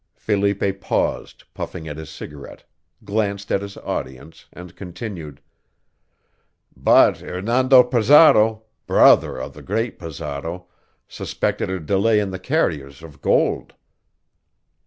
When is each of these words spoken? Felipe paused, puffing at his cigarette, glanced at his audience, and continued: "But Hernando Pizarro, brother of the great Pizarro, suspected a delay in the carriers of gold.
Felipe 0.15 0.81
paused, 0.81 1.43
puffing 1.53 1.87
at 1.87 1.95
his 1.97 2.09
cigarette, 2.09 2.63
glanced 3.05 3.51
at 3.51 3.61
his 3.61 3.77
audience, 3.77 4.47
and 4.51 4.75
continued: 4.75 5.41
"But 6.75 7.19
Hernando 7.19 7.83
Pizarro, 7.83 8.63
brother 8.87 9.37
of 9.37 9.53
the 9.53 9.61
great 9.61 9.99
Pizarro, 9.99 10.65
suspected 11.07 11.69
a 11.69 11.79
delay 11.79 12.19
in 12.19 12.31
the 12.31 12.39
carriers 12.39 13.03
of 13.03 13.21
gold. 13.21 13.75